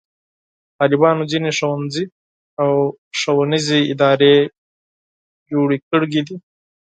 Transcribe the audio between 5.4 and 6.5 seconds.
جوړې کړې دي.